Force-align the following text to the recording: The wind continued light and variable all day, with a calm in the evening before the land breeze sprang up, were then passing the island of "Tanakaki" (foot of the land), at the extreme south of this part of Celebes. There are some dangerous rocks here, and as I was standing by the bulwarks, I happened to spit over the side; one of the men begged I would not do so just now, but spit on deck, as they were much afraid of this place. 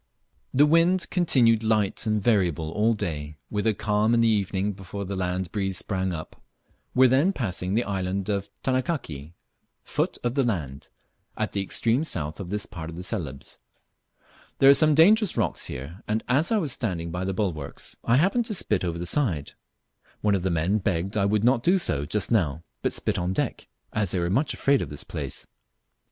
The 0.51 0.65
wind 0.65 1.07
continued 1.11 1.61
light 1.61 2.07
and 2.07 2.23
variable 2.23 2.71
all 2.71 2.95
day, 2.95 3.37
with 3.51 3.67
a 3.67 3.75
calm 3.75 4.15
in 4.15 4.21
the 4.21 4.27
evening 4.27 4.73
before 4.73 5.05
the 5.05 5.15
land 5.15 5.51
breeze 5.51 5.77
sprang 5.77 6.11
up, 6.11 6.41
were 6.95 7.07
then 7.07 7.31
passing 7.33 7.75
the 7.75 7.83
island 7.83 8.27
of 8.27 8.49
"Tanakaki" 8.63 9.35
(foot 9.83 10.17
of 10.23 10.33
the 10.33 10.41
land), 10.41 10.89
at 11.37 11.51
the 11.51 11.61
extreme 11.61 12.03
south 12.03 12.39
of 12.39 12.49
this 12.49 12.65
part 12.65 12.89
of 12.89 12.97
Celebes. 13.05 13.59
There 14.57 14.71
are 14.71 14.73
some 14.73 14.95
dangerous 14.95 15.37
rocks 15.37 15.67
here, 15.67 16.01
and 16.07 16.23
as 16.27 16.51
I 16.51 16.57
was 16.57 16.71
standing 16.71 17.11
by 17.11 17.23
the 17.23 17.31
bulwarks, 17.35 17.95
I 18.03 18.17
happened 18.17 18.45
to 18.45 18.55
spit 18.55 18.83
over 18.83 18.97
the 18.97 19.05
side; 19.05 19.51
one 20.21 20.33
of 20.33 20.41
the 20.41 20.49
men 20.49 20.79
begged 20.79 21.15
I 21.15 21.25
would 21.25 21.43
not 21.43 21.61
do 21.61 21.77
so 21.77 22.07
just 22.07 22.31
now, 22.31 22.63
but 22.81 22.91
spit 22.91 23.19
on 23.19 23.33
deck, 23.33 23.67
as 23.93 24.09
they 24.09 24.17
were 24.19 24.31
much 24.31 24.55
afraid 24.55 24.81
of 24.81 24.89
this 24.89 25.03
place. 25.03 25.45